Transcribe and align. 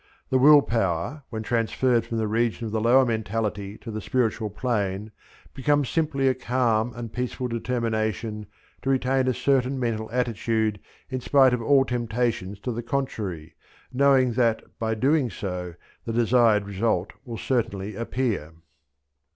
The 0.31 0.39
will 0.39 0.63
power, 0.63 1.21
when 1.29 1.43
transferred 1.43 2.07
from 2.07 2.17
the 2.17 2.27
region 2.27 2.65
of 2.65 2.71
the 2.71 2.81
lower 2.81 3.05
mentality 3.05 3.77
to 3.77 3.91
the 3.91 4.01
spiritual 4.01 4.49
plane, 4.49 5.11
becomes 5.53 5.89
simply 5.89 6.27
a 6.27 6.33
calm 6.33 6.91
and 6.95 7.13
peaceful 7.13 7.47
determination 7.47 8.47
to 8.81 8.89
retain 8.89 9.27
a 9.27 9.33
certain 9.35 9.79
mental 9.79 10.09
attitude 10.11 10.79
in 11.11 11.21
spite 11.21 11.53
of 11.53 11.61
all 11.61 11.85
temptations 11.85 12.57
to 12.61 12.71
the 12.71 12.81
contrary, 12.81 13.53
knowing 13.93 14.33
that 14.33 14.63
by 14.79 14.95
doing 14.95 15.29
so 15.29 15.75
the 16.05 16.13
desired 16.13 16.65
result 16.65 17.13
will 17.23 17.37
certainly 17.37 17.93
appear. 17.95 18.53